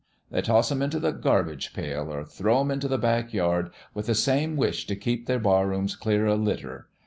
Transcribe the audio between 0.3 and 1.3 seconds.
They toss 'em into the